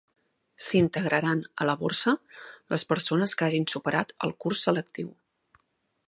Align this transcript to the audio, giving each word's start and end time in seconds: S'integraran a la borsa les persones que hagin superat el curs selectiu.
S'integraran 0.67 1.43
a 1.65 1.67
la 1.71 1.75
borsa 1.81 2.13
les 2.75 2.85
persones 2.93 3.35
que 3.41 3.47
hagin 3.49 3.67
superat 3.75 4.15
el 4.29 4.33
curs 4.45 4.65
selectiu. 4.69 5.13